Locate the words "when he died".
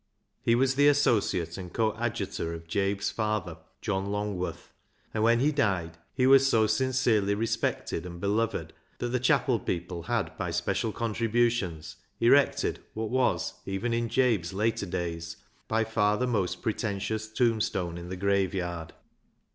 5.21-5.99